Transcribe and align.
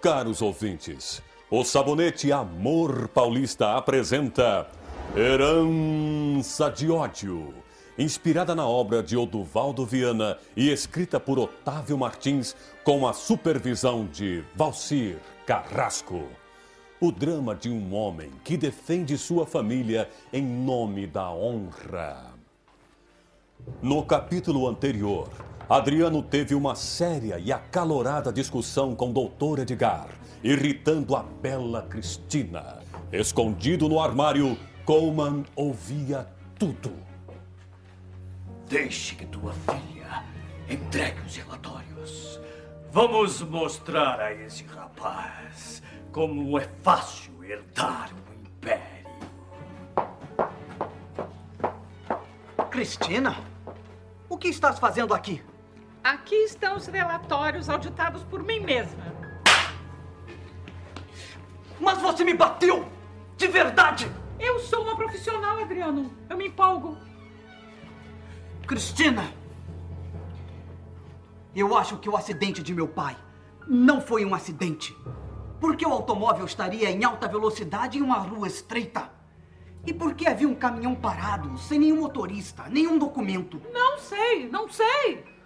Caros 0.00 0.40
ouvintes, 0.40 1.20
o 1.50 1.64
Sabonete 1.64 2.30
Amor 2.30 3.08
Paulista 3.08 3.76
apresenta 3.76 4.68
Herança 5.16 6.70
de 6.70 6.88
Ódio. 6.88 7.52
Inspirada 7.98 8.54
na 8.54 8.64
obra 8.64 9.02
de 9.02 9.16
Oduvaldo 9.16 9.84
Viana 9.84 10.38
e 10.56 10.70
escrita 10.70 11.18
por 11.18 11.36
Otávio 11.36 11.98
Martins, 11.98 12.54
com 12.84 13.08
a 13.08 13.12
supervisão 13.12 14.06
de 14.06 14.44
Valcir 14.54 15.18
Carrasco. 15.44 16.28
O 17.00 17.10
drama 17.10 17.52
de 17.56 17.68
um 17.68 17.92
homem 17.92 18.30
que 18.44 18.56
defende 18.56 19.18
sua 19.18 19.44
família 19.46 20.08
em 20.32 20.42
nome 20.42 21.08
da 21.08 21.28
honra. 21.28 22.34
No 23.82 24.04
capítulo 24.04 24.68
anterior, 24.68 25.28
Adriano 25.68 26.22
teve 26.22 26.54
uma 26.54 26.74
séria 26.74 27.38
e 27.38 27.52
acalorada 27.52 28.32
discussão 28.32 28.94
com 28.96 29.12
Doutor 29.12 29.58
Edgar, 29.58 30.08
irritando 30.42 31.14
a 31.14 31.22
bela 31.22 31.82
Cristina. 31.82 32.78
Escondido 33.12 33.86
no 33.86 34.00
armário, 34.00 34.56
Coleman 34.86 35.44
ouvia 35.54 36.26
tudo. 36.58 36.90
Deixe 38.66 39.14
que 39.14 39.26
tua 39.26 39.52
filha 39.52 40.24
entregue 40.70 41.20
os 41.26 41.36
relatórios. 41.36 42.40
Vamos 42.90 43.42
mostrar 43.42 44.20
a 44.20 44.32
esse 44.32 44.64
rapaz 44.64 45.82
como 46.10 46.58
é 46.58 46.66
fácil 46.82 47.44
herdar 47.44 48.10
um 48.14 48.40
império. 48.40 49.06
Cristina? 52.70 53.36
O 54.30 54.38
que 54.38 54.48
estás 54.48 54.78
fazendo 54.78 55.12
aqui? 55.12 55.42
Aqui 56.02 56.34
estão 56.36 56.76
os 56.76 56.86
relatórios 56.86 57.68
auditados 57.68 58.22
por 58.24 58.42
mim 58.42 58.60
mesma. 58.60 59.04
Mas 61.80 62.00
você 62.00 62.24
me 62.24 62.34
bateu! 62.34 62.88
De 63.36 63.46
verdade! 63.46 64.10
Eu 64.38 64.58
sou 64.60 64.82
uma 64.82 64.96
profissional, 64.96 65.58
Adriano. 65.58 66.12
Eu 66.28 66.36
me 66.36 66.48
empolgo. 66.48 66.96
Cristina! 68.66 69.32
Eu 71.54 71.76
acho 71.76 71.98
que 71.98 72.08
o 72.08 72.16
acidente 72.16 72.62
de 72.62 72.74
meu 72.74 72.86
pai 72.86 73.16
não 73.66 74.00
foi 74.00 74.24
um 74.24 74.34
acidente. 74.34 74.96
Porque 75.60 75.84
o 75.84 75.92
automóvel 75.92 76.44
estaria 76.44 76.90
em 76.90 77.04
alta 77.04 77.26
velocidade 77.26 77.98
em 77.98 78.02
uma 78.02 78.18
rua 78.18 78.46
estreita. 78.46 79.10
E 79.86 79.92
por 79.92 80.14
que 80.14 80.26
havia 80.26 80.48
um 80.48 80.54
caminhão 80.54 80.94
parado, 80.94 81.56
sem 81.58 81.78
nenhum 81.78 82.00
motorista, 82.00 82.68
nenhum 82.68 82.98
documento? 82.98 83.60
Não 83.72 83.98
sei, 83.98 84.48
não 84.48 84.68
sei. 84.68 85.37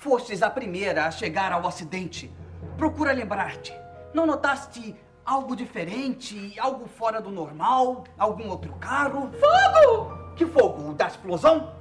Fostes 0.00 0.42
a 0.42 0.48
primeira 0.48 1.04
a 1.04 1.10
chegar 1.10 1.52
ao 1.52 1.66
acidente. 1.66 2.34
Procura 2.78 3.12
lembrar-te. 3.12 3.78
Não 4.14 4.24
notaste 4.24 4.96
algo 5.26 5.54
diferente, 5.54 6.58
algo 6.58 6.88
fora 6.88 7.20
do 7.20 7.30
normal? 7.30 8.04
Algum 8.16 8.48
outro 8.48 8.72
carro? 8.76 9.30
Fogo! 9.32 10.34
Que 10.36 10.46
fogo? 10.46 10.94
Da 10.94 11.06
explosão? 11.06 11.74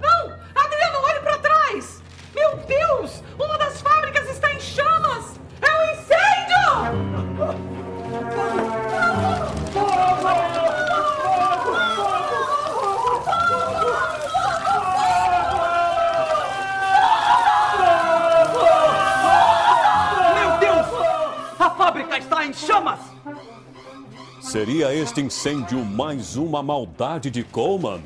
Não! 0.00 0.32
Adriano, 0.54 1.04
olhe 1.04 1.20
para 1.20 1.38
trás! 1.38 2.02
Meu 2.34 2.56
Deus! 2.56 3.22
Uma 3.38 3.58
das 3.58 3.79
em 22.50 22.52
chamas! 22.52 22.98
Seria 24.40 24.92
este 24.92 25.20
incêndio 25.20 25.84
mais 25.84 26.36
uma 26.36 26.62
maldade 26.62 27.30
de 27.30 27.44
Coleman? 27.44 28.02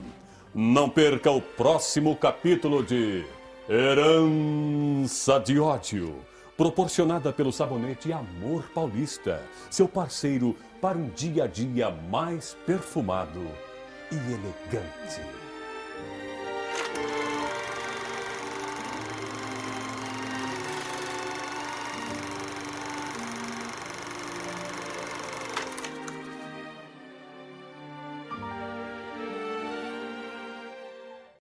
Não 0.55 0.89
perca 0.89 1.31
o 1.31 1.41
próximo 1.41 2.15
capítulo 2.15 2.83
de 2.83 3.25
Herança 3.69 5.41
de 5.41 5.59
Ódio, 5.59 6.17
proporcionada 6.57 7.33
pelo 7.33 7.53
sabonete 7.53 8.13
Amor 8.13 8.65
Paulista, 8.75 9.41
seu 9.71 9.89
parceiro 9.89 10.55
para 10.81 10.99
um 10.99 11.09
dia 11.09 11.45
a 11.45 11.47
dia 11.47 11.91
mais 11.91 12.55
perfumado 12.67 13.41
e 14.13 14.17
elegante. 14.17 15.44